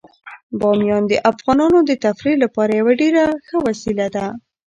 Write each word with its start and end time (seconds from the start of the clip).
بامیان 0.59 1.03
د 1.07 1.13
افغانانو 1.31 1.79
د 1.89 1.91
تفریح 2.05 2.35
لپاره 2.43 2.71
یوه 2.79 2.93
ډیره 3.01 3.23
ښه 3.47 3.57
وسیله 3.67 4.07
ده. 4.15 4.25